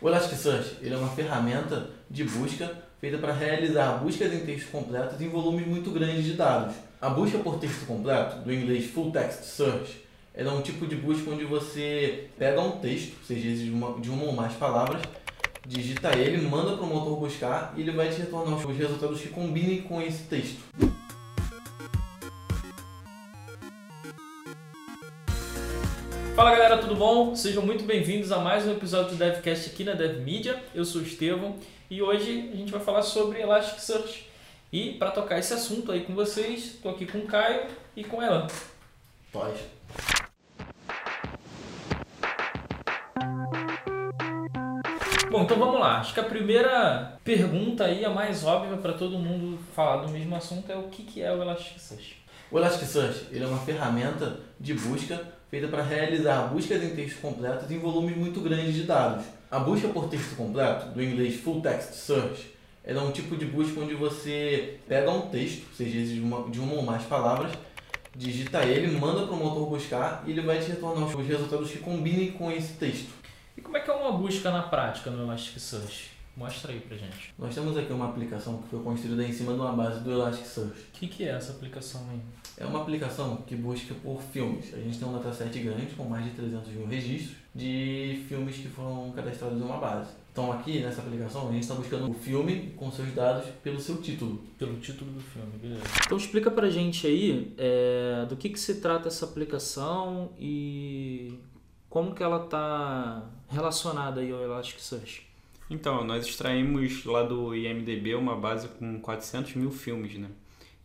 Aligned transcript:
O 0.00 0.08
Elasticsearch 0.08 0.76
ele 0.82 0.94
é 0.94 0.98
uma 0.98 1.08
ferramenta 1.08 1.88
de 2.10 2.24
busca 2.24 2.70
feita 3.00 3.18
para 3.18 3.32
realizar 3.32 3.98
buscas 3.98 4.32
em 4.32 4.40
texto 4.40 4.70
completo 4.70 5.22
em 5.22 5.28
volumes 5.28 5.66
muito 5.66 5.90
grandes 5.90 6.24
de 6.24 6.34
dados. 6.34 6.74
A 7.00 7.08
busca 7.08 7.38
por 7.38 7.58
texto 7.58 7.86
completo, 7.86 8.40
do 8.40 8.52
inglês 8.52 8.90
Full 8.90 9.10
Text 9.10 9.44
Search, 9.44 10.04
é 10.34 10.46
um 10.48 10.60
tipo 10.60 10.86
de 10.86 10.96
busca 10.96 11.30
onde 11.30 11.44
você 11.44 12.28
pega 12.38 12.60
um 12.60 12.72
texto, 12.72 13.14
seja 13.26 13.54
de 13.54 13.70
uma, 13.70 13.98
de 13.98 14.10
uma 14.10 14.24
ou 14.24 14.32
mais 14.32 14.52
palavras, 14.54 15.00
digita 15.66 16.16
ele, 16.16 16.46
manda 16.46 16.76
para 16.76 16.84
o 16.84 16.86
motor 16.86 17.18
buscar 17.18 17.72
e 17.76 17.80
ele 17.80 17.92
vai 17.92 18.10
te 18.10 18.20
retornar 18.20 18.58
os 18.58 18.76
resultados 18.76 19.20
que 19.20 19.28
combinem 19.28 19.82
com 19.82 20.00
esse 20.02 20.24
texto. 20.24 20.58
Fala 26.36 26.50
galera, 26.50 26.76
tudo 26.76 26.94
bom? 26.94 27.34
Sejam 27.34 27.64
muito 27.64 27.84
bem-vindos 27.84 28.30
a 28.30 28.38
mais 28.38 28.66
um 28.66 28.72
episódio 28.72 29.12
do 29.12 29.16
DevCast 29.16 29.70
aqui 29.70 29.82
na 29.84 29.94
DevMedia. 29.94 30.62
Eu 30.74 30.84
sou 30.84 31.00
o 31.00 31.04
Estevão 31.04 31.56
e 31.88 32.02
hoje 32.02 32.50
a 32.52 32.56
gente 32.56 32.70
vai 32.70 32.80
falar 32.82 33.00
sobre 33.00 33.40
Elasticsearch. 33.40 34.28
E 34.70 34.92
para 34.98 35.12
tocar 35.12 35.38
esse 35.38 35.54
assunto 35.54 35.90
aí 35.90 36.02
com 36.02 36.14
vocês, 36.14 36.74
estou 36.74 36.92
aqui 36.92 37.06
com 37.06 37.20
o 37.20 37.26
Caio 37.26 37.62
e 37.96 38.04
com 38.04 38.22
ela. 38.22 38.48
Pode. 39.32 39.60
Bom, 45.30 45.42
então 45.42 45.58
vamos 45.58 45.80
lá. 45.80 46.00
Acho 46.00 46.12
que 46.12 46.20
a 46.20 46.24
primeira 46.24 47.18
pergunta 47.24 47.84
aí, 47.84 48.04
a 48.04 48.10
mais 48.10 48.44
óbvia 48.44 48.76
para 48.76 48.92
todo 48.92 49.18
mundo 49.18 49.58
falar 49.74 50.04
do 50.04 50.12
mesmo 50.12 50.36
assunto 50.36 50.70
é 50.70 50.76
o 50.76 50.88
que, 50.88 51.02
que 51.02 51.22
é 51.22 51.32
o 51.32 51.40
Elasticsearch. 51.40 52.22
O 52.50 52.58
Elasticsearch 52.58 53.28
ele 53.30 53.42
é 53.42 53.46
uma 53.46 53.58
ferramenta 53.58 54.38
de 54.60 54.74
busca 54.74 55.35
feita 55.50 55.68
para 55.68 55.82
realizar 55.82 56.48
buscas 56.48 56.82
em 56.82 56.94
texto 56.94 57.20
completo 57.20 57.72
em 57.72 57.78
volumes 57.78 58.16
muito 58.16 58.40
grandes 58.40 58.74
de 58.74 58.82
dados. 58.82 59.24
A 59.50 59.58
busca 59.58 59.88
por 59.88 60.08
texto 60.08 60.36
completo, 60.36 60.88
do 60.90 61.02
inglês 61.02 61.36
Full 61.36 61.60
Text 61.60 61.94
Search, 61.94 62.50
é 62.82 62.96
um 62.98 63.10
tipo 63.10 63.36
de 63.36 63.46
busca 63.46 63.80
onde 63.80 63.94
você 63.94 64.78
pega 64.88 65.10
um 65.10 65.22
texto, 65.22 65.64
seja 65.74 66.14
de 66.14 66.20
uma, 66.20 66.48
de 66.48 66.60
uma 66.60 66.74
ou 66.74 66.82
mais 66.82 67.02
palavras, 67.04 67.52
digita 68.14 68.64
ele, 68.64 68.96
manda 68.98 69.26
para 69.26 69.34
o 69.34 69.36
motor 69.36 69.68
buscar 69.68 70.24
e 70.26 70.30
ele 70.30 70.40
vai 70.40 70.58
te 70.58 70.70
retornar 70.70 71.06
os 71.06 71.26
resultados 71.26 71.70
que 71.70 71.78
combinem 71.78 72.32
com 72.32 72.50
esse 72.50 72.74
texto. 72.74 73.10
E 73.56 73.60
como 73.60 73.76
é 73.76 73.80
que 73.80 73.90
é 73.90 73.94
uma 73.94 74.12
busca 74.12 74.50
na 74.50 74.62
prática 74.62 75.10
no 75.10 75.24
Elasticsearch? 75.24 76.15
Mostra 76.36 76.70
aí 76.70 76.80
pra 76.80 76.96
gente. 76.96 77.32
Nós 77.38 77.54
temos 77.54 77.76
aqui 77.78 77.90
uma 77.92 78.10
aplicação 78.10 78.58
que 78.58 78.68
foi 78.68 78.82
construída 78.82 79.24
em 79.24 79.32
cima 79.32 79.54
de 79.54 79.60
uma 79.60 79.72
base 79.72 80.00
do 80.00 80.12
Elasticsearch. 80.12 80.70
O 80.70 80.92
que, 80.92 81.08
que 81.08 81.24
é 81.24 81.28
essa 81.28 81.52
aplicação 81.52 82.06
aí? 82.10 82.20
É 82.58 82.66
uma 82.66 82.82
aplicação 82.82 83.36
que 83.46 83.56
busca 83.56 83.94
por 83.94 84.20
filmes. 84.20 84.74
A 84.74 84.76
gente 84.76 84.98
tem 84.98 85.08
um 85.08 85.14
dataset 85.14 85.58
grande, 85.58 85.94
com 85.94 86.04
mais 86.04 86.24
de 86.24 86.32
300 86.32 86.68
mil 86.72 86.86
registros, 86.86 87.36
de 87.54 88.22
filmes 88.28 88.56
que 88.56 88.68
foram 88.68 89.12
cadastrados 89.12 89.58
em 89.58 89.64
uma 89.64 89.78
base. 89.78 90.10
Então 90.30 90.52
aqui 90.52 90.80
nessa 90.80 91.00
aplicação 91.00 91.48
a 91.48 91.52
gente 91.52 91.62
está 91.62 91.74
buscando 91.74 92.10
o 92.10 92.12
filme 92.12 92.74
com 92.76 92.92
seus 92.92 93.10
dados 93.14 93.46
pelo 93.62 93.80
seu 93.80 94.02
título. 94.02 94.44
Pelo 94.58 94.76
título 94.78 95.10
do 95.12 95.20
filme, 95.20 95.56
beleza. 95.56 95.84
Então 96.04 96.18
explica 96.18 96.50
pra 96.50 96.68
gente 96.68 97.06
aí 97.06 97.54
é, 97.56 98.26
do 98.28 98.36
que, 98.36 98.50
que 98.50 98.60
se 98.60 98.74
trata 98.74 99.08
essa 99.08 99.24
aplicação 99.24 100.32
e 100.38 101.40
como 101.88 102.14
que 102.14 102.22
ela 102.22 102.44
está 102.44 103.22
relacionada 103.48 104.20
aí 104.20 104.30
ao 104.30 104.42
Elasticsearch. 104.42 105.25
Então, 105.68 106.04
nós 106.04 106.26
extraímos 106.26 107.04
lá 107.04 107.22
do 107.22 107.54
IMDB 107.54 108.14
uma 108.14 108.36
base 108.36 108.68
com 108.68 109.00
400 109.00 109.54
mil 109.54 109.70
filmes, 109.70 110.16
né? 110.16 110.28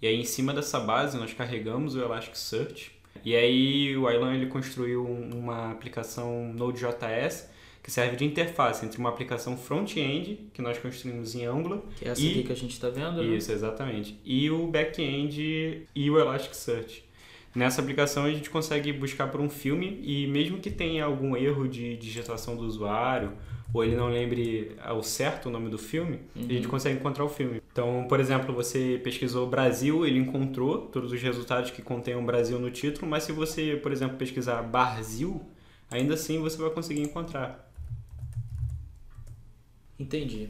E 0.02 0.08
aí, 0.08 0.20
em 0.20 0.26
cima 0.26 0.54
dessa 0.54 0.80
base, 0.80 1.18
nós 1.18 1.34
carregamos 1.34 1.96
o 1.96 2.02
Elasticsearch. 2.02 2.92
E 3.24 3.36
aí, 3.36 3.96
o 3.96 4.10
Ilan 4.10 4.34
ele 4.34 4.48
construiu 4.48 5.06
uma 5.06 5.72
aplicação 5.72 6.52
Node.js 6.54 7.50
que 7.84 7.90
serve 7.90 8.16
de 8.16 8.26
interface 8.26 8.86
entre 8.86 9.00
uma 9.00 9.10
aplicação 9.10 9.58
front-end, 9.58 10.50
que 10.54 10.62
nós 10.62 10.78
construímos 10.78 11.34
em 11.34 11.46
Angular. 11.46 11.80
Que 11.96 12.08
é 12.08 12.12
essa 12.12 12.22
e... 12.22 12.30
aqui 12.30 12.44
que 12.44 12.52
a 12.52 12.56
gente 12.56 12.72
está 12.72 12.90
vendo, 12.90 13.24
né? 13.24 13.36
Isso, 13.36 13.52
exatamente. 13.52 14.20
E 14.24 14.50
o 14.52 14.68
back-end 14.68 15.88
e 15.96 16.10
o 16.10 16.20
Elasticsearch. 16.20 17.04
Nessa 17.54 17.82
aplicação 17.82 18.24
a 18.24 18.32
gente 18.32 18.50
consegue 18.50 18.94
buscar 18.94 19.28
por 19.28 19.42
um 19.42 19.50
filme 19.50 20.00
e 20.04 20.26
mesmo 20.28 20.58
que 20.58 20.70
tenha 20.70 21.06
algum 21.06 21.36
erro 21.36 21.68
de 21.68 21.98
digitação 21.98 22.56
do 22.56 22.64
usuário 22.64 23.34
ou 23.74 23.84
ele 23.84 23.96
não 23.96 24.10
lembre 24.10 24.76
ao 24.84 25.02
certo 25.02 25.48
o 25.48 25.52
nome 25.52 25.70
do 25.70 25.78
filme, 25.78 26.20
uhum. 26.36 26.46
a 26.50 26.54
gente 26.54 26.66
uhum. 26.66 26.72
consegue 26.72 27.00
encontrar 27.00 27.24
o 27.24 27.30
filme. 27.30 27.62
Então, 27.72 28.06
por 28.08 28.20
exemplo, 28.20 28.54
você 28.54 29.00
pesquisou 29.02 29.48
Brasil, 29.48 30.06
ele 30.06 30.20
encontrou 30.20 30.88
todos 30.88 31.12
os 31.12 31.22
resultados 31.22 31.72
que 31.72 31.82
contenham 31.82 32.26
Brasil 32.26 32.60
no 32.60 32.70
título, 32.70 33.10
mas 33.10 33.24
se 33.24 33.32
você, 33.32 33.80
por 33.82 33.92
exemplo, 33.92 34.18
pesquisar 34.18 34.62
Brasil, 34.62 35.42
ainda 35.90 36.16
assim 36.16 36.40
você 36.40 36.58
vai 36.58 36.70
conseguir 36.70 37.02
encontrar. 37.02 37.72
Entendi. 39.98 40.50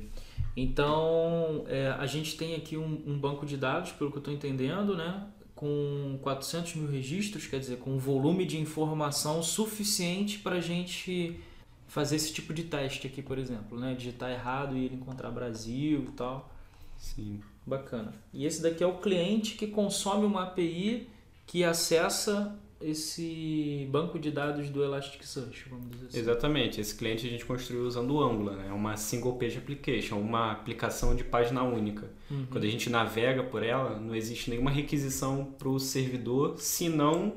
Então, 0.56 1.63
é, 1.67 1.95
a 1.97 2.06
gente 2.06 2.35
tem 2.38 2.56
aqui 2.56 2.75
um, 2.75 3.03
um, 3.06 3.17
banco 3.17 3.45
de 3.45 3.56
dados, 3.56 3.91
pelo 3.91 4.09
que 4.09 4.17
eu 4.17 4.22
estou 4.22 4.34
entendendo, 4.34 4.95
né? 4.95 5.28
Com 5.61 6.17
400 6.23 6.73
mil 6.73 6.89
registros, 6.89 7.45
quer 7.45 7.59
dizer, 7.59 7.77
com 7.77 7.91
um 7.91 7.99
volume 7.99 8.47
de 8.47 8.59
informação 8.59 9.44
suficiente 9.44 10.39
para 10.39 10.55
a 10.55 10.59
gente 10.59 11.39
fazer 11.88 12.16
esse 12.16 12.33
tipo 12.33 12.51
de 12.51 12.63
teste 12.63 13.05
aqui, 13.05 13.22
por 13.22 13.38
exemplo, 13.38 13.79
né? 13.79 13.94
Digitar 13.94 14.31
errado 14.31 14.75
e 14.75 14.85
ele 14.85 14.95
encontrar 14.95 15.29
Brasil 15.29 16.05
e 16.09 16.11
tal. 16.13 16.51
Sim. 16.97 17.39
Bacana. 17.63 18.11
E 18.33 18.44
esse 18.44 18.59
daqui 18.59 18.83
é 18.83 18.88
o 18.88 18.97
cliente 18.97 19.53
que 19.53 19.67
consome 19.67 20.25
uma 20.25 20.45
API 20.45 21.07
que 21.45 21.63
acessa 21.63 22.57
esse 22.84 23.88
banco 23.92 24.18
de 24.19 24.31
dados 24.31 24.69
do 24.69 24.84
Elasticsearch, 24.84 25.69
vamos 25.69 25.90
dizer 25.92 26.08
assim. 26.08 26.19
Exatamente. 26.19 26.81
Esse 26.81 26.96
cliente 26.96 27.28
a 27.28 27.30
gente 27.30 27.46
construiu 27.46 27.84
usando 27.84 28.12
o 28.12 28.22
Angular, 28.22 28.56
né? 28.56 28.72
uma 28.72 28.97
single 28.97 29.34
page 29.38 29.58
application, 29.58 30.19
uma 30.19 30.52
aplicação 30.52 31.16
de 31.16 31.24
página 31.24 31.64
única. 31.64 32.09
Uhum. 32.30 32.47
Quando 32.50 32.64
a 32.64 32.68
gente 32.68 32.90
navega 32.90 33.44
por 33.44 33.64
ela, 33.64 34.00
não 34.00 34.16
existe 34.16 34.50
nenhuma 34.50 34.72
requisição 34.72 35.46
para 35.58 35.70
o 35.70 35.80
servidor, 35.80 36.58
senão 36.58 37.34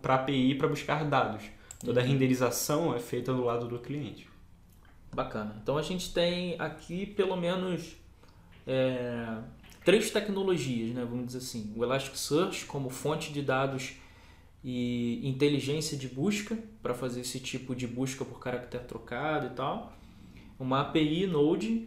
para 0.00 0.14
a 0.14 0.16
API 0.16 0.54
para 0.54 0.68
buscar 0.68 1.04
dados. 1.04 1.42
Toda 1.84 2.00
a 2.00 2.04
uhum. 2.04 2.10
renderização 2.10 2.94
é 2.94 2.98
feita 2.98 3.32
do 3.32 3.44
lado 3.44 3.66
do 3.66 3.78
cliente. 3.78 4.28
Bacana. 5.12 5.56
Então 5.62 5.78
a 5.78 5.82
gente 5.82 6.12
tem 6.12 6.56
aqui 6.58 7.06
pelo 7.06 7.36
menos 7.36 7.96
é, 8.66 9.38
três 9.84 10.10
tecnologias, 10.10 10.94
né? 10.94 11.04
vamos 11.08 11.26
dizer 11.26 11.38
assim. 11.38 11.72
O 11.76 11.84
Elasticsearch 11.84 12.66
como 12.66 12.90
fonte 12.90 13.32
de 13.32 13.42
dados 13.42 13.96
e 14.64 15.20
inteligência 15.28 15.96
de 15.96 16.08
busca 16.08 16.56
para 16.82 16.94
fazer 16.94 17.20
esse 17.20 17.38
tipo 17.38 17.74
de 17.74 17.86
busca 17.86 18.24
por 18.24 18.40
caractere 18.40 18.84
trocado 18.84 19.48
e 19.48 19.50
tal. 19.50 19.92
Uma 20.58 20.80
API 20.80 21.26
Node 21.26 21.86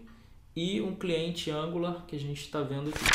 e 0.55 0.79
um 0.79 0.93
cliente 0.93 1.49
Angular 1.49 2.05
que 2.05 2.15
a 2.15 2.19
gente 2.19 2.41
está 2.41 2.61
vendo 2.61 2.89
aqui. 2.89 3.05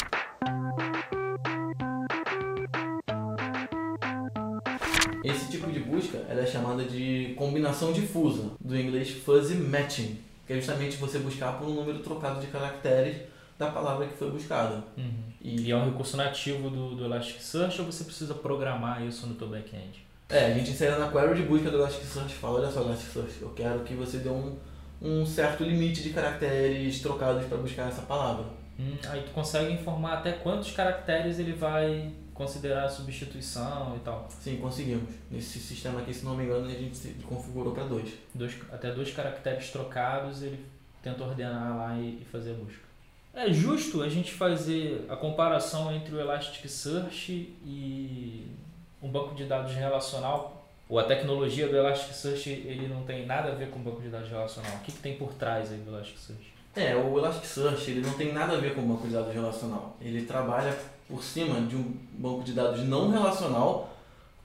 Esse 5.24 5.48
tipo 5.52 5.70
de 5.70 5.78
busca 5.78 6.18
é 6.28 6.44
chamada 6.44 6.84
de 6.84 7.34
combinação 7.36 7.92
difusa, 7.92 8.56
do 8.60 8.76
inglês 8.76 9.10
fuzzy 9.10 9.54
matching, 9.54 10.18
que 10.44 10.54
é 10.54 10.56
justamente 10.56 10.96
você 10.96 11.20
buscar 11.20 11.58
por 11.58 11.68
um 11.68 11.74
número 11.74 12.00
trocado 12.00 12.40
de 12.40 12.48
caracteres 12.48 13.18
da 13.58 13.70
palavra 13.70 14.06
que 14.06 14.16
foi 14.16 14.30
buscada. 14.30 14.82
Uhum. 14.96 15.24
E... 15.40 15.62
e... 15.62 15.70
é 15.70 15.76
um 15.76 15.84
recurso 15.84 16.16
nativo 16.16 16.70
do, 16.70 16.94
do 16.94 17.04
Elasticsearch 17.04 17.80
ou 17.80 17.86
você 17.86 18.04
precisa 18.04 18.34
programar 18.34 19.02
isso 19.02 19.26
no 19.26 19.34
teu 19.34 19.48
back-end? 19.48 20.04
É, 20.28 20.46
a 20.46 20.54
gente 20.54 20.70
insere 20.70 20.98
na 20.98 21.10
query 21.10 21.34
de 21.34 21.42
busca 21.42 21.70
do 21.70 21.76
Elasticsearch 21.76 22.34
fala, 22.34 22.60
olha 22.60 22.70
só 22.70 22.80
Elasticsearch, 22.80 23.42
eu 23.42 23.50
quero 23.50 23.80
que 23.80 23.94
você 23.94 24.18
dê 24.18 24.30
um, 24.30 24.56
um 25.00 25.26
certo 25.26 25.62
limite 25.62 26.02
de 26.02 26.10
caracteres 26.10 27.00
trocados 27.00 27.44
para 27.46 27.58
buscar 27.58 27.88
essa 27.88 28.02
palavra. 28.02 28.46
Hum, 28.78 28.96
aí 29.08 29.22
tu 29.22 29.30
consegue 29.32 29.72
informar 29.72 30.14
até 30.14 30.32
quantos 30.32 30.70
caracteres 30.70 31.38
ele 31.38 31.52
vai 31.52 32.10
considerar 32.32 32.84
a 32.84 32.88
substituição 32.88 33.94
e 33.96 34.00
tal. 34.00 34.26
Sim, 34.40 34.56
conseguimos. 34.56 35.10
Nesse 35.30 35.58
sistema 35.58 36.00
aqui, 36.00 36.14
se 36.14 36.24
não 36.24 36.34
me 36.34 36.44
engano, 36.44 36.66
a 36.66 36.70
gente 36.70 37.14
configurou 37.24 37.74
para 37.74 37.84
dois. 37.84 38.14
dois. 38.34 38.56
Até 38.72 38.90
dois 38.90 39.12
caracteres 39.12 39.70
trocados, 39.70 40.42
ele 40.42 40.64
tenta 41.02 41.22
ordenar 41.22 41.76
lá 41.76 41.98
e, 41.98 42.20
e 42.22 42.24
fazer 42.24 42.52
a 42.52 42.54
busca. 42.54 42.91
É 43.34 43.50
justo 43.50 44.02
a 44.02 44.08
gente 44.08 44.32
fazer 44.32 45.06
a 45.08 45.16
comparação 45.16 45.92
entre 45.94 46.14
o 46.14 46.20
Elasticsearch 46.20 47.54
e 47.64 48.46
um 49.02 49.08
banco 49.08 49.34
de 49.34 49.44
dados 49.44 49.74
relacional, 49.74 50.66
ou 50.88 50.98
a 50.98 51.04
tecnologia 51.04 51.66
do 51.66 51.74
Elasticsearch 51.74 52.50
ele 52.50 52.86
não 52.86 53.02
tem 53.04 53.24
nada 53.24 53.52
a 53.52 53.54
ver 53.54 53.70
com 53.70 53.80
o 53.80 53.82
banco 53.82 54.02
de 54.02 54.08
dados 54.08 54.28
relacional. 54.28 54.72
O 54.76 54.80
que, 54.80 54.92
que 54.92 54.98
tem 54.98 55.16
por 55.16 55.32
trás 55.32 55.72
aí 55.72 55.78
do 55.78 55.90
Elasticsearch? 55.90 56.52
É, 56.76 56.94
o 56.94 57.18
Elasticsearch 57.18 57.90
ele 57.90 58.02
não 58.02 58.12
tem 58.14 58.32
nada 58.32 58.54
a 58.54 58.60
ver 58.60 58.74
com 58.74 58.82
o 58.82 58.86
banco 58.86 59.06
de 59.06 59.14
dados 59.14 59.32
relacional. 59.32 59.96
Ele 60.00 60.26
trabalha 60.26 60.78
por 61.08 61.24
cima 61.24 61.60
de 61.62 61.76
um 61.76 61.96
banco 62.12 62.42
de 62.42 62.52
dados 62.52 62.80
não 62.80 63.10
relacional 63.10 63.96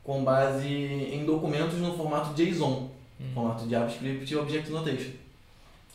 com 0.04 0.24
base 0.24 0.68
em 0.68 1.26
documentos 1.26 1.78
no 1.80 1.96
formato 1.98 2.34
JSON, 2.34 2.90
uhum. 3.20 3.34
formato 3.34 3.70
JavaScript 3.70 4.32
e 4.32 4.36
Object 4.38 4.70
Notation. 4.72 5.12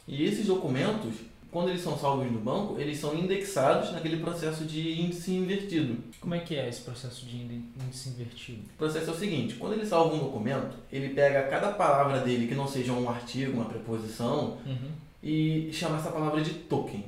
E 0.07 0.25
esses 0.25 0.47
documentos, 0.47 1.15
quando 1.53 1.69
eles 1.69 1.83
são 1.83 1.97
salvos 1.99 2.33
no 2.33 2.41
banco, 2.41 2.81
eles 2.81 2.99
são 2.99 3.15
indexados 3.15 3.93
naquele 3.93 4.17
processo 4.17 4.65
de 4.65 5.01
índice 5.03 5.33
invertido. 5.33 5.99
Como 6.19 6.35
é 6.35 6.39
que 6.41 6.57
é 6.57 6.69
esse 6.69 6.81
processo 6.81 7.27
de 7.27 7.37
índice 7.37 8.09
invertido? 8.09 8.63
O 8.75 8.79
processo 8.79 9.11
é 9.11 9.13
o 9.13 9.17
seguinte, 9.19 9.55
quando 9.57 9.75
ele 9.75 9.85
salva 9.87 10.15
um 10.17 10.19
documento, 10.19 10.75
ele 10.91 11.11
pega 11.11 11.43
cada 11.49 11.69
palavra 11.73 12.21
dele 12.21 12.47
que 12.49 12.55
não 12.55 12.67
seja 12.67 12.93
um 12.95 13.09
artigo, 13.09 13.53
uma 13.53 13.67
preposição, 13.67 14.57
Uhum. 14.67 14.91
e 15.23 15.69
chama 15.73 15.99
essa 15.99 16.11
palavra 16.11 16.41
de 16.41 16.55
token. 16.55 17.05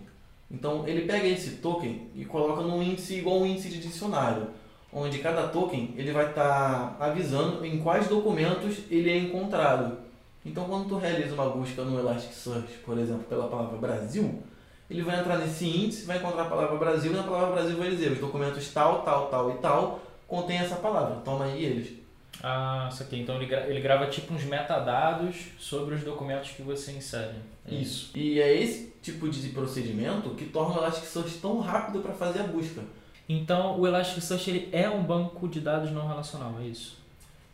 Então 0.51 0.87
ele 0.87 1.03
pega 1.07 1.27
esse 1.27 1.53
token 1.57 2.03
e 2.15 2.25
coloca 2.27 2.61
num 2.63 2.83
índice 2.83 3.15
igual 3.17 3.41
um 3.41 3.47
índice 3.47 3.71
de 3.71 3.79
dicionário, 3.81 4.49
onde 4.93 5.19
cada 5.19 5.49
token 5.49 5.95
ele 5.97 6.13
vai 6.13 6.29
estar 6.29 6.97
avisando 7.01 7.65
em 7.65 7.79
quais 7.79 8.07
documentos 8.09 8.77
ele 8.91 9.11
é 9.11 9.17
encontrado. 9.17 10.04
Então 10.45 10.65
quando 10.65 10.89
tu 10.89 10.97
realiza 10.97 11.35
uma 11.35 11.49
busca 11.49 11.83
no 11.83 11.99
Elasticsearch, 11.99 12.73
por 12.85 12.99
exemplo, 12.99 13.25
pela 13.25 13.49
palavra 13.49 13.79
Brasil, 13.79 14.43
ele 14.91 15.03
vai 15.03 15.19
entrar 15.21 15.39
nesse 15.39 15.67
índice, 15.67 16.05
vai 16.05 16.19
encontrar 16.19 16.43
a 16.43 16.49
palavra 16.51 16.77
Brasil 16.77 17.13
e 17.13 17.17
na 17.17 17.23
palavra 17.23 17.55
Brasil 17.55 17.77
vai 17.79 17.91
dizer 17.91 18.13
os 18.13 18.19
documentos 18.19 18.69
tal, 18.69 19.03
tal, 19.03 19.29
tal 19.29 19.51
e 19.51 19.55
tal 19.55 20.01
contém 20.29 20.59
essa 20.59 20.77
palavra. 20.77 21.17
Toma 21.25 21.45
aí 21.47 21.65
eles. 21.65 21.99
Ah, 22.43 22.89
isso 22.93 23.03
aqui. 23.03 23.21
Então 23.21 23.37
ele, 23.37 23.47
gra- 23.47 23.67
ele 23.69 23.81
grava 23.81 24.07
tipo 24.09 24.35
uns 24.35 24.45
metadados 24.45 25.37
sobre 25.59 25.95
os 25.95 26.03
documentos 26.03 26.51
que 26.51 26.63
você 26.63 26.93
insere. 26.93 27.37
É 27.71 27.75
Isso. 27.75 28.11
E 28.15 28.41
é 28.41 28.53
esse 28.61 28.93
tipo 29.01 29.29
de 29.31 29.49
procedimento 29.51 30.31
que 30.31 30.45
torna 30.47 30.75
o 30.75 30.79
Elasticsearch 30.79 31.39
tão 31.39 31.61
rápido 31.61 32.01
para 32.01 32.13
fazer 32.13 32.41
a 32.41 32.45
busca. 32.47 32.83
Então 33.29 33.81
o 33.81 33.87
Elasticsearch 33.87 34.51
ele 34.51 34.69
é 34.73 34.91
um 34.91 35.03
banco 35.03 35.49
de 35.49 35.61
dados 35.61 35.91
não 35.93 36.07
relacional, 36.09 36.57
é 36.61 36.65
isso? 36.65 36.99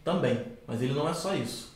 Também, 0.05 0.41
mas 0.67 0.81
ele 0.83 0.95
não 0.95 1.09
é 1.09 1.15
só 1.15 1.35
isso. 1.35 1.70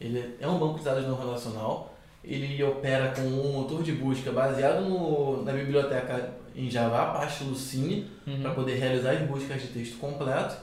Ele 0.00 0.36
é 0.40 0.46
um 0.46 0.58
banco 0.58 0.78
de 0.78 0.84
dados 0.84 1.06
não 1.06 1.18
relacional, 1.18 1.94
ele 2.24 2.62
opera 2.62 3.12
com 3.14 3.22
um 3.22 3.52
motor 3.52 3.82
de 3.82 3.92
busca 3.92 4.30
baseado 4.30 4.82
no, 4.88 5.42
na 5.44 5.52
biblioteca 5.52 6.34
em 6.54 6.70
Java 6.70 7.02
Apache 7.02 7.44
Lucene 7.44 8.10
Uhum. 8.28 8.42
para 8.42 8.50
poder 8.50 8.74
realizar 8.74 9.12
as 9.12 9.26
buscas 9.26 9.62
de 9.62 9.68
texto 9.68 9.98
completo, 9.98 10.54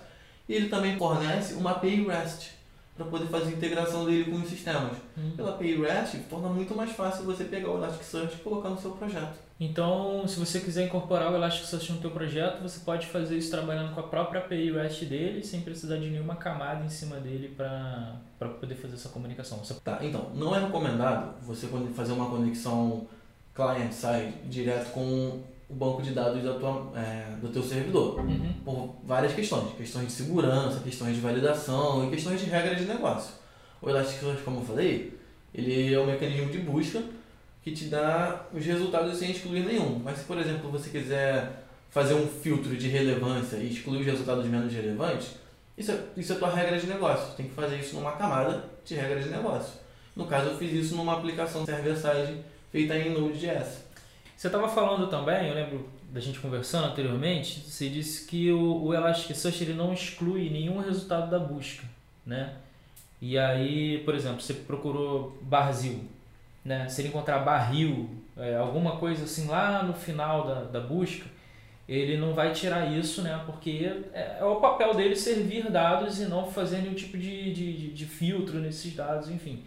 e 0.48 0.54
ele 0.54 0.70
também 0.70 0.98
fornece 0.98 1.56
uma 1.56 1.72
API 1.72 2.06
REST 2.06 2.52
para 2.96 3.06
poder 3.08 3.26
fazer 3.26 3.48
a 3.48 3.58
integração 3.58 4.06
dele 4.06 4.30
com 4.30 4.38
os 4.38 4.48
sistemas. 4.48 4.92
Uhum. 5.18 5.32
Pela 5.36 5.50
API 5.52 5.82
REST, 5.82 6.18
torna 6.30 6.48
muito 6.50 6.76
mais 6.76 6.92
fácil 6.92 7.26
você 7.26 7.46
pegar 7.46 7.72
o 7.72 7.78
Elasticsearch 7.78 8.36
e 8.36 8.44
colocar 8.44 8.70
no 8.70 8.80
seu 8.80 8.92
projeto. 8.92 9.45
Então, 9.58 10.28
se 10.28 10.38
você 10.38 10.60
quiser 10.60 10.86
incorporar 10.86 11.32
o 11.32 11.36
Elasticsearch 11.36 11.94
no 11.94 12.00
teu 12.00 12.12
projeto, 12.12 12.62
você 12.62 12.82
pode 12.82 13.08
fazer 13.08 13.38
isso 13.38 13.50
trabalhando 13.50 13.94
com 13.94 14.02
a 14.02 14.04
própria 14.04 14.42
API 14.42 14.70
REST 14.72 15.06
dele, 15.06 15.44
sem 15.44 15.62
precisar 15.62 15.96
de 15.98 16.10
nenhuma 16.10 16.36
camada 16.36 16.84
em 16.84 16.90
cima 16.90 17.16
dele 17.18 17.54
para 17.56 18.20
poder 18.60 18.76
fazer 18.76 18.96
essa 18.96 19.08
comunicação. 19.10 19.58
Você- 19.60 19.76
Tá, 19.76 20.00
então, 20.02 20.30
não 20.36 20.54
é 20.54 20.60
recomendado 20.60 21.36
você 21.42 21.68
fazer 21.96 22.12
uma 22.12 22.30
conexão 22.30 23.08
client-side 23.56 24.34
direto 24.50 24.92
com 24.92 25.40
o 25.70 25.74
banco 25.74 26.02
de 26.02 26.12
dados 26.12 26.44
da 26.44 26.56
tua, 26.56 26.92
é, 26.96 27.38
do 27.42 27.48
teu 27.48 27.64
servidor. 27.64 28.20
Uhum. 28.20 28.54
Por 28.66 28.96
várias 29.06 29.34
questões. 29.34 29.74
Questões 29.78 30.08
de 30.08 30.12
segurança, 30.12 30.82
questões 30.82 31.16
de 31.16 31.22
validação 31.22 32.06
e 32.06 32.10
questões 32.10 32.42
de 32.42 32.48
regra 32.50 32.76
de 32.76 32.84
negócio. 32.84 33.34
O 33.82 33.90
Elasticsearch, 33.90 34.42
como 34.44 34.60
eu 34.60 34.66
falei, 34.66 35.18
ele 35.54 35.94
é 35.94 36.00
um 36.00 36.06
mecanismo 36.06 36.52
de 36.52 36.58
busca 36.58 37.02
que 37.66 37.72
te 37.72 37.86
dá 37.86 38.46
os 38.54 38.64
resultados 38.64 39.18
sem 39.18 39.32
excluir 39.32 39.66
nenhum. 39.66 40.00
Mas 40.04 40.20
se, 40.20 40.26
por 40.26 40.38
exemplo, 40.38 40.70
você 40.70 40.88
quiser 40.92 41.64
fazer 41.90 42.14
um 42.14 42.28
filtro 42.28 42.78
de 42.78 42.88
relevância 42.88 43.58
e 43.58 43.72
excluir 43.72 44.02
os 44.02 44.06
resultados 44.06 44.46
menos 44.46 44.72
relevantes, 44.72 45.32
isso 45.76 45.92
é, 45.92 46.00
isso 46.16 46.32
é 46.32 46.36
tua 46.36 46.54
regra 46.54 46.78
de 46.78 46.86
negócio. 46.86 47.34
Tem 47.36 47.48
que 47.48 47.56
fazer 47.56 47.80
isso 47.80 47.96
numa 47.96 48.12
camada 48.12 48.66
de 48.86 48.94
regra 48.94 49.20
de 49.20 49.30
negócio. 49.30 49.80
No 50.16 50.28
caso, 50.28 50.50
eu 50.50 50.58
fiz 50.60 50.72
isso 50.74 50.96
numa 50.96 51.14
aplicação 51.14 51.66
server-side 51.66 52.38
feita 52.72 52.96
em 52.96 53.10
Node.js. 53.10 53.84
Você 54.38 54.48
estava 54.48 54.70
falando 54.70 55.08
também, 55.08 55.48
eu 55.48 55.56
lembro 55.56 55.90
da 56.12 56.20
gente 56.20 56.40
conversando 56.40 56.86
anteriormente, 56.86 57.62
você 57.62 57.90
disse 57.90 58.28
que 58.28 58.52
o, 58.52 58.84
o 58.84 58.94
Elasticsearch 58.94 59.64
ele 59.64 59.74
não 59.74 59.92
exclui 59.92 60.52
nenhum 60.52 60.78
resultado 60.80 61.32
da 61.32 61.40
busca, 61.40 61.84
né? 62.24 62.54
E 63.20 63.40
aí, 63.40 64.04
por 64.06 64.14
exemplo, 64.14 64.40
você 64.40 64.54
procurou 64.54 65.36
Barzil, 65.42 66.02
né? 66.66 66.90
Se 66.90 67.02
ele 67.02 67.10
encontrar 67.10 67.40
barril, 67.40 68.10
é, 68.36 68.56
alguma 68.58 68.98
coisa 68.98 69.24
assim 69.26 69.48
lá 69.48 69.84
no 69.84 69.94
final 69.94 70.46
da, 70.48 70.64
da 70.64 70.80
busca, 70.82 71.26
ele 71.88 72.18
não 72.18 72.34
vai 72.34 72.52
tirar 72.52 72.92
isso, 72.92 73.22
né? 73.22 73.44
Porque 73.46 73.88
é, 74.12 74.38
é 74.40 74.44
o 74.44 74.56
papel 74.56 74.96
dele 74.96 75.16
servir 75.16 75.70
dados 75.72 76.20
e 76.20 76.26
não 76.26 76.50
fazer 76.52 76.80
nenhum 76.80 76.96
tipo 76.96 77.16
de, 77.18 77.54
de, 77.54 77.92
de- 77.94 78.06
filtro 78.06 78.60
nesses 78.60 78.96
dados, 78.96 79.30
enfim. 79.30 79.64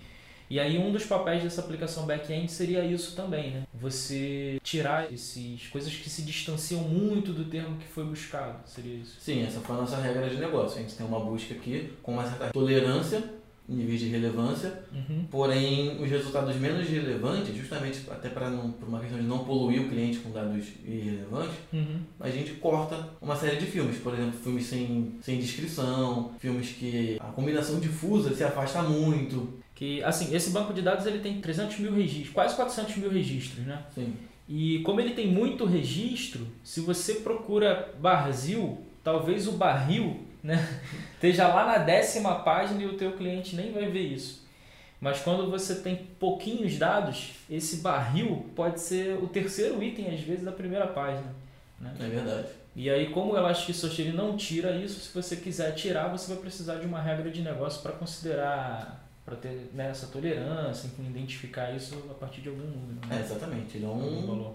E 0.50 0.58
aí 0.58 0.78
um 0.78 0.90
dos 0.90 1.04
papéis 1.04 1.42
dessa 1.44 1.60
aplicação 1.60 2.06
back-end 2.06 2.50
seria 2.50 2.82
isso 2.82 3.14
também, 3.14 3.50
né? 3.52 3.62
Você 3.74 4.58
tirar 4.64 5.12
essas 5.12 5.66
coisas 5.70 5.94
que 5.94 6.08
se 6.10 6.22
distanciam 6.22 6.80
muito 6.80 7.32
do 7.32 7.44
termo 7.44 7.76
que 7.76 7.86
foi 7.86 8.02
buscado, 8.04 8.58
seria 8.66 8.94
isso. 8.94 9.20
Sim, 9.20 9.44
essa 9.46 9.60
foi 9.60 9.76
a 9.76 9.80
nossa 9.80 9.98
regra 9.98 10.28
de 10.28 10.36
negócio. 10.38 10.78
A 10.78 10.82
gente 10.82 10.96
tem 10.96 11.06
uma 11.06 11.20
busca 11.20 11.54
aqui 11.54 11.92
com 12.02 12.14
uma 12.14 12.26
certa 12.26 12.48
tolerância, 12.48 13.22
níveis 13.68 14.00
de 14.00 14.08
relevância, 14.08 14.72
Uhum. 14.92 15.24
porém 15.30 16.02
os 16.02 16.08
resultados 16.10 16.56
menos 16.56 16.88
relevantes, 16.88 17.54
justamente 17.54 18.00
até 18.10 18.28
para 18.30 18.48
uma 18.48 18.98
questão 19.00 19.18
de 19.18 19.26
não 19.26 19.40
poluir 19.44 19.82
o 19.82 19.88
cliente 19.88 20.18
com 20.20 20.30
dados 20.30 20.64
irrelevantes, 20.84 21.54
Uhum. 21.72 22.00
a 22.18 22.30
gente 22.30 22.52
corta 22.52 23.08
uma 23.20 23.36
série 23.36 23.56
de 23.56 23.66
filmes. 23.66 23.98
Por 23.98 24.14
exemplo, 24.14 24.32
filmes 24.40 24.64
sem, 24.66 25.12
sem 25.20 25.38
descrição, 25.38 26.32
filmes 26.38 26.70
que 26.70 27.18
a 27.20 27.24
combinação 27.32 27.78
difusa 27.78 28.34
se 28.34 28.42
afasta 28.42 28.82
muito. 28.82 29.58
Que, 29.74 30.02
assim, 30.02 30.34
esse 30.34 30.50
banco 30.50 30.72
de 30.72 30.82
dados 30.82 31.06
ele 31.06 31.18
tem 31.20 31.40
300 31.40 31.78
mil 31.78 31.94
registros, 31.94 32.30
quase 32.30 32.56
400 32.56 32.96
mil 32.96 33.10
registros, 33.10 33.64
né? 33.66 33.82
Sim. 33.94 34.12
E 34.48 34.78
como 34.80 34.98
ele 35.00 35.10
tem 35.10 35.28
muito 35.28 35.64
registro, 35.66 36.46
se 36.64 36.80
você 36.80 37.16
procura 37.16 37.94
Barzil, 38.00 38.78
talvez 39.04 39.46
o 39.46 39.52
barril 39.52 40.20
né, 40.42 40.80
esteja 41.14 41.48
lá 41.48 41.66
na 41.66 41.78
décima 41.78 42.36
página 42.36 42.82
e 42.82 42.86
o 42.86 42.96
teu 42.96 43.12
cliente 43.12 43.56
nem 43.56 43.72
vai 43.72 43.86
ver 43.86 44.02
isso. 44.02 44.46
Mas 45.00 45.20
quando 45.20 45.48
você 45.50 45.76
tem 45.76 45.96
pouquinhos 46.18 46.76
dados, 46.76 47.34
esse 47.48 47.76
barril 47.76 48.46
pode 48.56 48.80
ser 48.80 49.16
o 49.22 49.28
terceiro 49.28 49.82
item, 49.82 50.12
às 50.12 50.20
vezes, 50.20 50.44
da 50.44 50.50
primeira 50.50 50.88
página. 50.88 51.32
Né? 51.80 51.94
É 52.00 52.08
verdade. 52.08 52.48
E 52.74 52.90
aí, 52.90 53.10
como 53.10 53.32
o 53.32 53.36
Elasticsearch 53.36 54.00
ele 54.02 54.12
não 54.12 54.36
tira 54.36 54.72
isso, 54.76 55.00
se 55.00 55.14
você 55.14 55.36
quiser 55.36 55.72
tirar, 55.74 56.08
você 56.08 56.32
vai 56.32 56.40
precisar 56.40 56.76
de 56.76 56.86
uma 56.86 57.00
regra 57.00 57.30
de 57.30 57.42
negócio 57.42 57.80
para 57.82 57.92
considerar, 57.92 59.04
para 59.24 59.36
ter 59.36 59.70
né, 59.72 59.90
essa 59.90 60.06
tolerância, 60.08 60.86
enfim, 60.86 61.08
identificar 61.08 61.72
isso 61.72 61.96
a 62.10 62.14
partir 62.14 62.40
de 62.40 62.48
algum 62.48 62.62
número. 62.62 62.98
É, 63.10 63.14
Né? 63.14 63.20
exatamente. 63.24 63.78
Ele 63.78 63.84
é 63.84 63.88
um, 63.88 64.26
valor. 64.26 64.54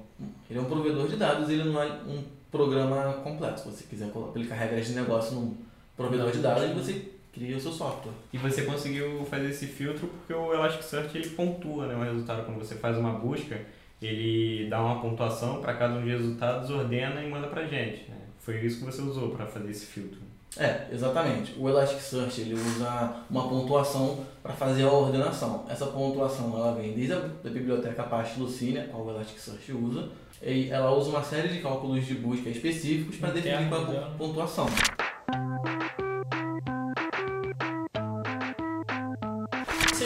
ele 0.50 0.60
é 0.60 0.62
um 0.62 0.66
provedor 0.66 1.08
de 1.08 1.16
dados, 1.16 1.50
ele 1.50 1.64
não 1.64 1.82
é 1.82 1.86
um 1.86 2.24
programa 2.52 3.14
completo. 3.24 3.62
Se 3.62 3.66
você 3.72 3.84
quiser 3.86 4.10
aplicar 4.10 4.56
regras 4.56 4.88
de 4.88 4.94
negócio 4.94 5.36
num 5.36 5.58
provedor 5.96 6.32
de 6.32 6.40
dados, 6.40 6.72
você 6.72 7.14
cria 7.34 7.58
o 7.58 7.60
seu 7.60 7.72
software. 7.72 8.14
E 8.32 8.38
você 8.38 8.62
conseguiu 8.64 9.26
fazer 9.26 9.50
esse 9.50 9.66
filtro 9.66 10.08
porque 10.08 10.34
o 10.34 10.54
Elasticsearch 10.54 11.18
ele 11.18 11.30
pontua 11.30 11.88
né, 11.88 11.96
o 11.96 12.04
resultado. 12.04 12.46
Quando 12.46 12.60
você 12.60 12.76
faz 12.76 12.98
uma 12.98 13.14
busca, 13.14 13.60
ele 14.02 14.68
dá 14.70 14.82
uma 14.82 15.02
pontuação 15.02 15.62
para 15.62 15.74
cada 15.74 15.96
um 15.96 16.02
dos 16.02 16.10
resultados, 16.10 16.70
ordena 16.70 17.22
e 17.24 17.30
manda 17.30 17.48
pra 17.48 17.66
gente. 17.66 18.10
Né? 18.10 18.18
Foi 18.40 18.60
isso 18.64 18.80
que 18.80 18.86
você 18.86 19.02
usou 19.02 19.30
para 19.32 19.46
fazer 19.46 19.72
esse 19.72 19.86
filtro. 19.86 20.20
É, 20.56 20.88
exatamente. 20.92 21.56
O 21.58 21.68
Elasticsearch 21.68 22.42
ele 22.42 22.54
usa 22.54 23.24
uma 23.30 23.50
pontuação 23.50 24.24
para 24.44 24.54
fazer 24.54 24.84
a 24.84 24.92
ordenação. 24.92 25.66
Essa 25.68 25.88
pontuação 25.88 26.56
ela 26.56 26.76
vem 26.76 26.94
desde 26.94 27.14
a 27.14 27.20
da 27.20 27.50
biblioteca 27.50 28.04
Apache 28.04 28.40
Lucene, 28.40 28.88
qual 28.92 29.04
o 29.04 29.10
Elasticsearch 29.10 29.72
usa, 29.72 30.10
e 30.42 30.70
ela 30.70 30.92
usa 30.92 31.10
uma 31.10 31.24
série 31.24 31.48
de 31.48 31.60
cálculos 31.60 32.06
de 32.06 32.16
busca 32.16 32.50
específicos 32.50 33.16
para 33.16 33.32
definir 33.32 33.68
qual 33.68 33.82
é 33.82 33.84
a 33.84 33.88
dela. 33.88 34.16
pontuação. 34.18 34.68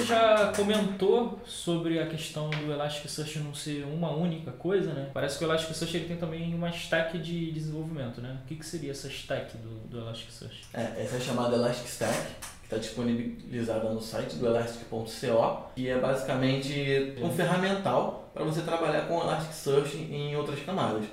Já 0.08 0.54
comentou 0.56 1.40
sobre 1.46 2.00
a 2.00 2.08
questão 2.08 2.50
do 2.50 2.72
Elasticsearch 2.72 3.40
não 3.40 3.54
ser 3.54 3.84
uma 3.84 4.10
única 4.12 4.52
coisa, 4.52 4.94
né? 4.94 5.10
Parece 5.14 5.38
que 5.38 5.44
o 5.44 5.48
Elasticsearch 5.48 5.98
ele 5.98 6.08
tem 6.08 6.18
também 6.18 6.56
uma 6.56 6.70
stack 6.70 7.18
de 7.18 7.52
desenvolvimento, 7.52 8.22
né? 8.22 8.40
O 8.44 8.48
que, 8.48 8.56
que 8.56 8.66
seria 8.66 8.92
essa 8.92 9.08
stack 9.08 9.58
do, 9.58 9.88
do 9.90 10.00
Elasticsearch? 10.00 10.66
É, 10.74 11.04
essa 11.04 11.18
é 11.18 11.20
chamada 11.20 11.56
Elastic 11.56 11.88
Stack, 11.88 12.18
que 12.62 12.66
está 12.66 12.78
disponibilizada 12.78 13.90
no 13.90 14.02
site 14.02 14.36
do 14.38 14.46
elastic.co, 14.46 15.72
que 15.76 15.90
é 15.90 16.00
basicamente 16.00 17.16
um 17.22 17.30
ferramental 17.32 18.32
para 18.34 18.46
você 18.46 18.62
trabalhar 18.62 19.08
com 19.08 19.20
Elasticsearch 19.20 19.98
em 19.98 20.36
outras 20.38 20.60
camadas. 20.62 21.04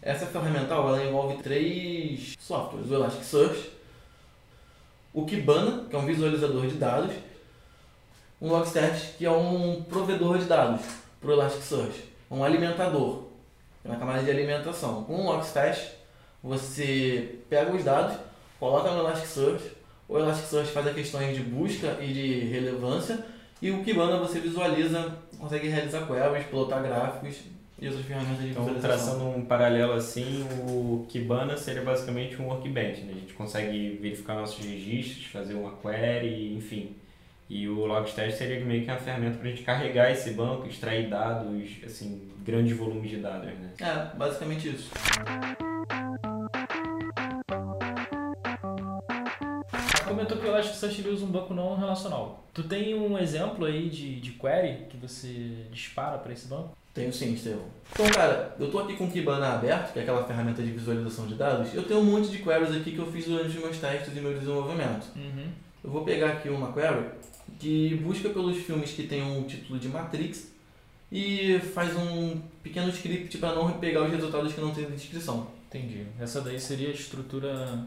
Essa 0.00 0.26
ferramental 0.26 0.88
ela 0.88 1.04
envolve 1.04 1.42
três 1.42 2.34
softwares: 2.38 2.90
o 2.90 2.94
Elasticsearch, 2.94 3.70
o 5.12 5.26
Kibana, 5.26 5.84
que 5.88 5.94
é 5.94 5.98
um 5.98 6.06
visualizador 6.06 6.66
de 6.66 6.74
dados, 6.74 7.12
um 8.40 8.48
Logstash, 8.48 9.14
que 9.18 9.24
é 9.26 9.30
um 9.30 9.82
provedor 9.82 10.38
de 10.38 10.44
dados 10.44 10.82
para 11.20 11.30
o 11.30 11.32
Elasticsearch, 11.32 12.04
um 12.30 12.44
alimentador, 12.44 13.24
na 13.84 13.96
camada 13.96 14.22
de 14.22 14.30
alimentação. 14.30 15.04
Com 15.04 15.14
o 15.14 15.24
Logstash, 15.24 15.92
você 16.42 17.40
pega 17.48 17.74
os 17.74 17.82
dados, 17.84 18.16
coloca 18.60 18.90
no 18.90 19.00
Elasticsearch, 19.00 19.64
o 20.08 20.18
Elasticsearch 20.18 20.70
faz 20.70 20.86
as 20.86 20.94
questões 20.94 21.36
de 21.36 21.42
busca 21.42 21.98
e 22.00 22.12
de 22.12 22.40
relevância, 22.46 23.24
e 23.60 23.70
o 23.70 23.82
Kibana 23.82 24.18
você 24.18 24.38
visualiza, 24.38 25.16
consegue 25.38 25.68
realizar 25.68 26.06
queries, 26.06 26.46
plotar 26.46 26.82
gráficos, 26.82 27.36
e 27.80 27.86
outras 27.86 28.06
ferramentas 28.06 28.42
de 28.42 28.50
Então, 28.50 28.64
visualização. 28.64 29.16
traçando 29.16 29.38
um 29.38 29.44
paralelo 29.44 29.92
assim, 29.92 30.44
o 30.68 31.06
Kibana 31.08 31.56
seria 31.56 31.82
basicamente 31.82 32.40
um 32.40 32.46
workbench, 32.48 33.02
né? 33.02 33.12
A 33.16 33.20
gente 33.20 33.34
consegue 33.34 33.98
verificar 34.02 34.34
nossos 34.34 34.64
registros, 34.64 35.26
fazer 35.26 35.54
uma 35.54 35.76
query, 35.76 36.54
enfim. 36.54 36.96
E 37.50 37.66
o 37.66 37.86
Logstash 37.86 38.34
seria 38.34 38.62
meio 38.62 38.84
que 38.84 38.90
uma 38.90 38.98
ferramenta 38.98 39.38
para 39.38 39.48
a 39.48 39.50
gente 39.50 39.62
carregar 39.62 40.10
esse 40.10 40.32
banco, 40.32 40.66
extrair 40.66 41.08
dados, 41.08 41.48
assim, 41.82 42.28
grandes 42.44 42.76
volumes 42.76 43.08
de 43.08 43.16
dados, 43.16 43.46
né? 43.46 43.72
É, 43.80 44.16
basicamente 44.16 44.68
isso. 44.68 44.90
Comentou 50.06 50.36
que 50.36 50.44
o 50.44 50.48
Elasticsearch 50.48 51.00
ele 51.00 51.08
usa 51.08 51.24
um 51.24 51.30
banco 51.30 51.54
não 51.54 51.74
relacional. 51.74 52.44
Tu 52.52 52.64
tem 52.64 52.94
um 52.94 53.18
exemplo 53.18 53.64
aí 53.64 53.88
de, 53.88 54.20
de 54.20 54.32
query 54.32 54.86
que 54.90 54.98
você 54.98 55.66
dispara 55.70 56.18
para 56.18 56.34
esse 56.34 56.48
banco? 56.48 56.76
Tenho 56.92 57.12
sim, 57.12 57.32
Estevão. 57.32 57.64
Então, 57.92 58.10
cara, 58.10 58.54
eu 58.58 58.70
tô 58.70 58.80
aqui 58.80 58.94
com 58.94 59.04
o 59.04 59.10
Kibana 59.10 59.54
aberto, 59.54 59.94
que 59.94 60.00
é 60.00 60.02
aquela 60.02 60.24
ferramenta 60.24 60.62
de 60.62 60.70
visualização 60.70 61.26
de 61.26 61.34
dados. 61.34 61.72
Eu 61.72 61.84
tenho 61.84 62.00
um 62.00 62.04
monte 62.04 62.28
de 62.28 62.38
queries 62.38 62.72
aqui 62.72 62.92
que 62.92 62.98
eu 62.98 63.10
fiz 63.10 63.24
durante 63.24 63.56
os 63.56 63.62
meus 63.62 63.78
testes 63.78 64.14
e 64.14 64.20
meu 64.20 64.34
desenvolvimento. 64.34 65.06
Uhum. 65.16 65.48
Eu 65.84 65.90
vou 65.90 66.04
pegar 66.04 66.32
aqui 66.32 66.48
uma 66.48 66.72
query 66.72 67.06
que 67.58 67.94
busca 67.96 68.28
pelos 68.30 68.56
filmes 68.58 68.92
que 68.92 69.04
tem 69.04 69.22
um 69.22 69.42
título 69.44 69.78
de 69.78 69.88
Matrix 69.88 70.52
e 71.10 71.58
faz 71.74 71.96
um 71.96 72.40
pequeno 72.62 72.88
script 72.90 73.38
para 73.38 73.54
não 73.54 73.72
pegar 73.78 74.04
os 74.04 74.10
resultados 74.10 74.52
que 74.52 74.60
não 74.60 74.72
tem 74.72 74.84
descrição. 74.86 75.48
Entendi. 75.68 76.06
Essa 76.18 76.40
daí 76.40 76.58
seria 76.58 76.88
a 76.88 76.92
estrutura 76.92 77.84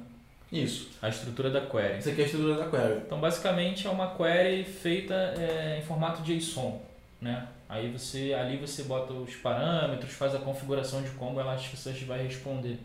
Isso. 0.51 0.89
a 1.01 1.10
estrutura 1.10 1.50
da 1.50 1.62
query. 1.62 1.94
Essa 1.98 2.12
aqui 2.12 2.22
é 2.22 2.24
a 2.24 2.27
estrutura 2.27 2.56
da 2.56 2.70
query. 2.70 3.01
Então, 3.06 3.20
basicamente, 3.20 3.88
é 3.88 3.89
uma 3.89 4.15
query 4.15 4.63
feita 4.63 5.13
é, 5.13 5.80
em 5.80 5.86
formato 5.86 6.22
JSON, 6.22 6.82
né? 7.20 7.48
Aí 7.68 7.89
você, 7.89 8.34
ali 8.34 8.58
você 8.58 8.84
bota 8.84 9.13
os 9.13 9.36
parâmetros, 9.36 10.12
faz 10.13 10.36
a 10.36 10.39
configuração 10.39 11.01
de 11.01 11.10
como 11.12 11.38
o 11.38 11.39
Elasticsearch 11.39 12.03
vai 12.03 12.22
responder 12.22 12.77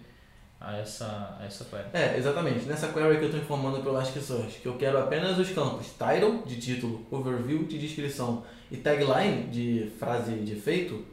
a 0.66 0.76
essa, 0.78 1.37
a 1.38 1.44
essa 1.44 1.64
query. 1.64 1.85
É, 1.92 2.18
exatamente. 2.18 2.66
Nessa 2.66 2.88
query 2.88 3.18
que 3.18 3.23
eu 3.23 3.26
estou 3.26 3.40
informando 3.40 3.78
para 3.78 3.90
o 3.90 3.94
Elasticsearch, 3.94 4.58
que 4.61 4.66
eu 4.66 4.76
quero 4.76 4.99
apenas 4.99 5.38
os 5.38 5.49
campos 5.50 5.87
title, 5.92 6.42
de 6.44 6.61
título, 6.61 7.06
overview, 7.08 7.64
de 7.64 7.78
descrição 7.78 8.42
e 8.70 8.76
tagline, 8.76 9.44
de 9.44 9.92
frase 9.99 10.32
de 10.32 10.54
efeito, 10.54 11.04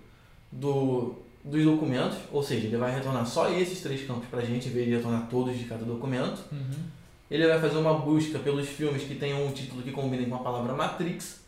do, 0.51 1.15
dos 1.45 1.63
documentos. 1.63 2.17
Ou 2.31 2.41
seja, 2.41 2.65
ele 2.65 2.77
vai 2.77 2.93
retornar 2.93 3.27
só 3.27 3.51
esses 3.51 3.79
três 3.79 4.05
campos 4.07 4.27
para 4.27 4.39
a 4.39 4.45
gente, 4.45 4.69
vez 4.69 4.88
de 4.88 4.95
retornar 4.95 5.27
todos 5.29 5.55
de 5.55 5.65
cada 5.65 5.86
documento. 5.86 6.43
Uhum. 6.51 6.83
Ele 7.29 7.48
vai 7.48 7.60
fazer 7.60 7.77
uma 7.77 7.93
busca 7.93 8.39
pelos 8.39 8.67
filmes 8.67 9.03
que 9.03 9.15
tenham 9.15 9.45
um 9.45 9.51
título 9.51 9.83
que 9.83 9.91
combinem 9.91 10.27
com 10.27 10.36
a 10.36 10.39
palavra 10.39 10.74
Matrix. 10.74 11.43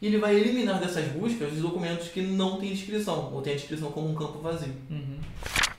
E 0.00 0.06
ele 0.06 0.18
vai 0.18 0.34
eliminar 0.34 0.80
dessas 0.80 1.06
buscas 1.08 1.52
os 1.52 1.60
documentos 1.60 2.08
que 2.08 2.22
não 2.22 2.58
têm 2.58 2.70
descrição, 2.70 3.32
ou 3.32 3.40
tem 3.40 3.52
a 3.52 3.56
descrição 3.56 3.92
como 3.92 4.10
um 4.10 4.14
campo 4.14 4.40
vazio. 4.40 4.72
Uhum. 4.90 5.18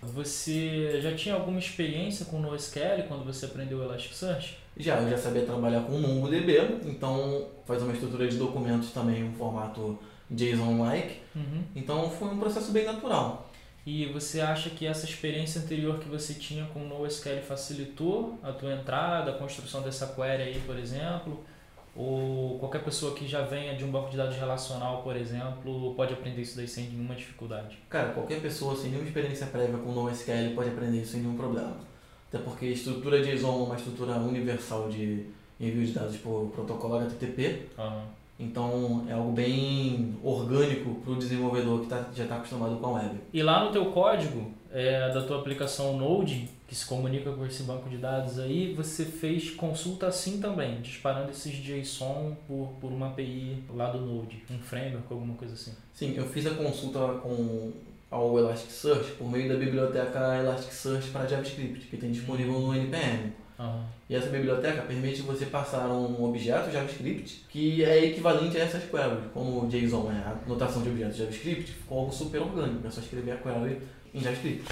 Você 0.07 0.99
já 1.01 1.15
tinha 1.15 1.35
alguma 1.35 1.59
experiência 1.59 2.25
com 2.25 2.39
NoSQL 2.39 3.03
quando 3.07 3.23
você 3.23 3.45
aprendeu 3.45 3.79
o 3.79 3.83
Elasticsearch? 3.83 4.57
Já, 4.75 4.99
eu 4.99 5.09
já 5.09 5.17
sabia 5.17 5.45
trabalhar 5.45 5.81
com 5.81 5.99
MongoDB, 5.99 6.79
então 6.85 7.47
faz 7.65 7.81
uma 7.83 7.93
estrutura 7.93 8.27
de 8.27 8.37
documentos 8.37 8.91
também, 8.91 9.23
um 9.23 9.33
formato 9.33 9.99
JSON-like. 10.31 11.19
Uhum. 11.35 11.63
Então 11.75 12.09
foi 12.09 12.29
um 12.29 12.39
processo 12.39 12.71
bem 12.71 12.85
natural. 12.85 13.49
E 13.85 14.05
você 14.07 14.39
acha 14.39 14.69
que 14.69 14.87
essa 14.87 15.05
experiência 15.05 15.61
anterior 15.61 15.99
que 15.99 16.07
você 16.07 16.33
tinha 16.33 16.65
com 16.67 16.79
o 16.79 16.87
NoSQL 16.87 17.41
facilitou 17.41 18.39
a 18.41 18.51
tua 18.51 18.73
entrada, 18.73 19.31
a 19.31 19.33
construção 19.33 19.81
dessa 19.81 20.07
query 20.07 20.43
aí, 20.43 20.61
por 20.65 20.79
exemplo? 20.79 21.43
Ou 21.95 22.57
qualquer 22.57 22.83
pessoa 22.83 23.13
que 23.13 23.27
já 23.27 23.41
venha 23.41 23.75
de 23.75 23.83
um 23.83 23.91
banco 23.91 24.09
de 24.09 24.17
dados 24.17 24.35
relacional, 24.35 25.03
por 25.03 25.15
exemplo, 25.15 25.93
pode 25.95 26.13
aprender 26.13 26.41
isso 26.41 26.57
daí 26.57 26.67
sem 26.67 26.89
nenhuma 26.89 27.13
dificuldade? 27.13 27.77
Cara, 27.87 28.09
qualquer 28.13 28.41
pessoa 28.41 28.75
sem 28.75 28.89
nenhuma 28.89 29.07
experiência 29.07 29.45
prévia 29.47 29.77
com 29.77 29.91
NoSQL 29.91 30.55
pode 30.55 30.69
aprender 30.69 31.01
isso 31.01 31.11
sem 31.11 31.21
nenhum 31.21 31.37
problema. 31.37 31.77
Até 32.29 32.39
porque 32.39 32.65
a 32.65 32.69
estrutura 32.69 33.21
JSON 33.21 33.61
é 33.61 33.63
uma 33.65 33.75
estrutura 33.75 34.13
universal 34.13 34.89
de 34.89 35.27
envio 35.59 35.85
de 35.85 35.91
dados 35.91 36.17
por 36.17 36.47
protocolo 36.47 36.95
HTTP. 36.95 37.67
Aham. 37.77 38.05
Então 38.39 39.05
é 39.07 39.13
algo 39.13 39.31
bem 39.31 40.15
orgânico 40.23 40.95
para 40.95 41.13
o 41.13 41.15
desenvolvedor 41.15 41.81
que 41.81 41.87
tá, 41.87 42.09
já 42.13 42.23
está 42.23 42.37
acostumado 42.37 42.75
com 42.77 42.87
a 42.87 42.91
web. 42.93 43.19
E 43.31 43.43
lá 43.43 43.63
no 43.63 43.71
teu 43.71 43.85
código 43.85 44.51
é, 44.73 45.13
da 45.13 45.21
tua 45.21 45.39
aplicação 45.39 45.95
Node, 45.95 46.49
que 46.67 46.73
se 46.73 46.85
comunica 46.85 47.31
com 47.31 47.45
esse 47.45 47.61
banco 47.63 47.87
de 47.87 47.97
dados 47.97 48.39
aí, 48.39 48.73
você 48.73 49.05
fez 49.05 49.51
consulta 49.51 50.07
assim 50.07 50.41
também, 50.41 50.81
disparando 50.81 51.29
esses 51.29 51.53
JSON 51.53 52.35
por, 52.47 52.73
por 52.81 52.91
uma 52.91 53.09
API 53.09 53.63
lá 53.69 53.91
do 53.91 54.01
Node, 54.01 54.43
um 54.49 54.57
framework, 54.57 55.05
alguma 55.11 55.35
coisa 55.35 55.53
assim. 55.53 55.73
Sim, 55.93 56.15
eu 56.17 56.25
fiz 56.25 56.47
a 56.47 56.55
consulta 56.55 56.99
com 57.19 57.71
ao 58.09 58.37
Elasticsearch 58.37 59.11
por 59.11 59.29
meio 59.29 59.49
da 59.49 59.55
biblioteca 59.55 60.37
Elasticsearch 60.37 61.09
para 61.09 61.27
JavaScript, 61.27 61.87
que 61.87 61.97
tem 61.97 62.11
disponível 62.11 62.59
no 62.59 62.75
NPM. 62.75 63.33
Aham. 63.59 63.85
E 64.09 64.15
essa 64.15 64.29
biblioteca 64.29 64.81
permite 64.83 65.21
você 65.21 65.45
passar 65.45 65.87
um 65.87 66.23
objeto 66.23 66.71
JavaScript 66.71 67.45
que 67.49 67.83
é 67.83 68.05
equivalente 68.05 68.57
a 68.57 68.61
essas 68.61 68.83
queries. 68.83 69.31
Como 69.33 69.67
JSON 69.67 70.11
é 70.11 70.15
a 70.15 70.37
notação 70.47 70.83
de 70.83 70.89
objetos 70.89 71.17
JavaScript, 71.17 71.71
ficou 71.71 71.99
algo 71.99 72.11
super 72.11 72.41
orgânico. 72.41 72.85
É 72.85 72.91
só 72.91 73.01
escrever 73.01 73.31
a 73.31 73.37
query 73.37 73.79
JavaScript. 74.13 74.63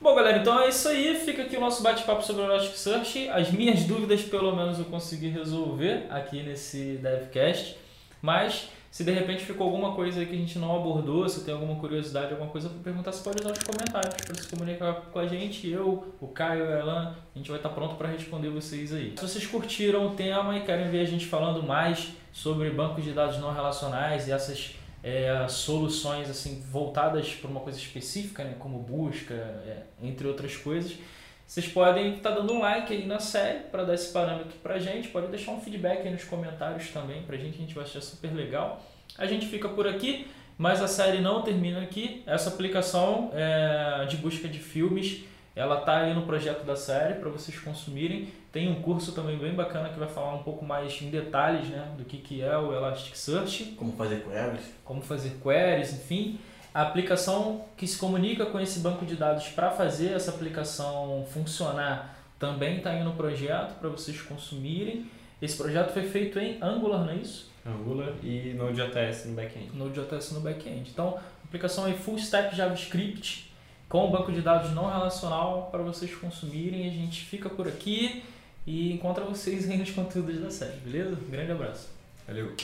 Bom, 0.00 0.14
galera, 0.14 0.38
então 0.38 0.60
é 0.60 0.68
isso 0.68 0.88
aí. 0.88 1.14
Fica 1.16 1.42
aqui 1.42 1.56
o 1.56 1.60
nosso 1.60 1.82
bate-papo 1.82 2.22
sobre 2.22 2.42
o 2.42 2.44
Elasticsearch. 2.44 3.28
As 3.30 3.50
minhas 3.50 3.84
dúvidas, 3.84 4.22
pelo 4.22 4.54
menos, 4.54 4.78
eu 4.78 4.84
consegui 4.84 5.28
resolver 5.28 6.06
aqui 6.10 6.42
nesse 6.42 6.98
DevCast. 7.02 7.76
Mas, 8.20 8.68
se 8.90 9.04
de 9.04 9.12
repente 9.12 9.44
ficou 9.44 9.66
alguma 9.66 9.94
coisa 9.94 10.20
aí 10.20 10.26
que 10.26 10.34
a 10.34 10.38
gente 10.38 10.58
não 10.58 10.76
abordou, 10.76 11.28
se 11.28 11.44
tem 11.44 11.54
alguma 11.54 11.76
curiosidade, 11.76 12.32
alguma 12.32 12.50
coisa 12.50 12.68
para 12.68 12.80
perguntar, 12.80 13.12
você 13.12 13.22
pode 13.22 13.42
dar 13.42 13.50
nos 13.50 13.62
comentários 13.62 14.14
para 14.14 14.34
se 14.34 14.48
comunicar 14.48 14.94
com 15.12 15.18
a 15.18 15.26
gente. 15.26 15.68
Eu, 15.68 16.14
o 16.20 16.28
Caio, 16.28 16.66
o 16.66 16.70
Elan, 16.70 17.14
a 17.34 17.38
gente 17.38 17.48
vai 17.48 17.58
estar 17.58 17.70
pronto 17.70 17.94
para 17.96 18.08
responder 18.08 18.50
vocês 18.50 18.92
aí. 18.92 19.14
Se 19.16 19.22
vocês 19.22 19.46
curtiram 19.46 20.06
o 20.06 20.10
tema 20.10 20.56
e 20.56 20.62
querem 20.62 20.90
ver 20.90 21.00
a 21.00 21.04
gente 21.04 21.26
falando 21.26 21.62
mais 21.62 22.12
sobre 22.38 22.70
bancos 22.70 23.02
de 23.02 23.12
dados 23.12 23.38
não 23.38 23.52
relacionais 23.52 24.28
e 24.28 24.32
essas 24.32 24.76
é, 25.02 25.44
soluções 25.48 26.30
assim 26.30 26.62
voltadas 26.70 27.34
para 27.34 27.50
uma 27.50 27.58
coisa 27.58 27.76
específica, 27.76 28.44
né, 28.44 28.54
como 28.60 28.78
busca, 28.78 29.34
é, 29.34 29.82
entre 30.00 30.28
outras 30.28 30.56
coisas, 30.56 30.96
vocês 31.44 31.66
podem 31.66 32.14
estar 32.14 32.30
dando 32.30 32.52
um 32.52 32.60
like 32.60 32.92
aí 32.92 33.06
na 33.06 33.18
série 33.18 33.60
para 33.70 33.82
dar 33.82 33.94
esse 33.94 34.12
parâmetro 34.12 34.56
para 34.62 34.74
a 34.74 34.78
gente. 34.78 35.08
Pode 35.08 35.26
deixar 35.28 35.50
um 35.50 35.60
feedback 35.60 36.06
aí 36.06 36.12
nos 36.12 36.22
comentários 36.22 36.88
também 36.90 37.22
para 37.22 37.34
a 37.34 37.38
gente, 37.38 37.56
a 37.56 37.60
gente 37.60 37.74
vai 37.74 37.82
achar 37.82 38.00
super 38.00 38.32
legal. 38.32 38.84
A 39.16 39.26
gente 39.26 39.46
fica 39.46 39.68
por 39.68 39.88
aqui, 39.88 40.28
mas 40.56 40.80
a 40.80 40.86
série 40.86 41.20
não 41.20 41.42
termina 41.42 41.80
aqui. 41.80 42.22
Essa 42.24 42.50
aplicação 42.50 43.32
é, 43.32 44.04
de 44.06 44.16
busca 44.16 44.46
de 44.46 44.60
filmes, 44.60 45.24
ela 45.56 45.80
tá 45.80 45.98
aí 46.02 46.14
no 46.14 46.22
projeto 46.22 46.64
da 46.64 46.76
série 46.76 47.14
para 47.14 47.28
vocês 47.30 47.58
consumirem. 47.58 48.28
Tem 48.52 48.70
um 48.70 48.80
curso 48.80 49.12
também 49.12 49.36
bem 49.36 49.54
bacana 49.54 49.88
que 49.88 49.98
vai 49.98 50.08
falar 50.08 50.34
um 50.34 50.42
pouco 50.42 50.64
mais 50.64 51.00
em 51.02 51.10
detalhes 51.10 51.68
né, 51.68 51.88
do 51.96 52.04
que, 52.04 52.18
que 52.18 52.42
é 52.42 52.56
o 52.56 52.72
Elasticsearch 52.72 53.74
Como 53.76 53.92
fazer 53.92 54.22
queries. 54.22 54.64
como 54.84 55.02
fazer 55.02 55.36
queries, 55.42 55.92
enfim. 55.92 56.38
A 56.72 56.82
aplicação 56.82 57.64
que 57.76 57.86
se 57.86 57.98
comunica 57.98 58.46
com 58.46 58.60
esse 58.60 58.78
banco 58.80 59.04
de 59.04 59.16
dados 59.16 59.48
para 59.48 59.70
fazer 59.70 60.12
essa 60.12 60.30
aplicação 60.30 61.26
funcionar 61.32 62.16
também 62.38 62.78
está 62.78 62.90
aí 62.90 63.02
no 63.02 63.14
projeto 63.14 63.78
para 63.80 63.88
vocês 63.88 64.20
consumirem. 64.20 65.06
Esse 65.42 65.56
projeto 65.56 65.92
foi 65.92 66.04
feito 66.04 66.38
em 66.38 66.58
Angular, 66.62 67.04
não 67.04 67.10
é 67.10 67.16
isso? 67.16 67.50
Angular 67.66 68.12
e 68.22 68.54
Node.js 68.54 69.26
no 69.26 69.34
back-end. 69.34 69.76
Node.js 69.76 70.32
no 70.32 70.40
back-end. 70.40 70.90
Então, 70.90 71.16
a 71.16 71.44
aplicação 71.44 71.86
é 71.86 71.92
full 71.92 72.16
stack 72.16 72.54
JavaScript 72.56 73.47
com 73.88 74.10
banco 74.10 74.30
de 74.30 74.40
dados 74.40 74.72
não 74.72 74.86
relacional 74.86 75.68
para 75.70 75.82
vocês 75.82 76.14
consumirem. 76.14 76.86
A 76.86 76.90
gente 76.92 77.24
fica 77.24 77.48
por 77.48 77.66
aqui 77.66 78.22
e 78.66 78.92
encontra 78.92 79.24
vocês 79.24 79.68
aí 79.70 79.78
nos 79.78 79.90
conteúdos 79.90 80.40
da 80.40 80.50
série, 80.50 80.78
beleza? 80.78 81.16
Um 81.16 81.30
grande 81.30 81.52
abraço. 81.52 81.88
Valeu. 82.26 82.54